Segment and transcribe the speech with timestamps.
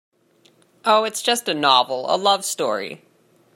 [0.83, 3.03] Oh, it's just a novel, a love story.